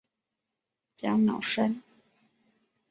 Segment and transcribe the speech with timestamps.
[0.95, 1.83] 加瑙山。